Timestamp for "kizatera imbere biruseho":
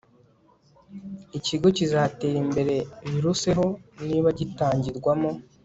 1.77-3.65